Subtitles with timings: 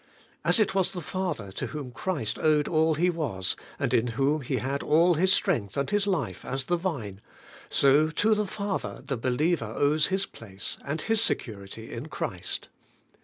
[0.43, 4.41] As it was the Father to whom Christ owed all He was, and in whom
[4.41, 7.21] He had all His strength and His life as the Vine,
[7.69, 12.67] so to the Father the believer owes his place and his security in Christ.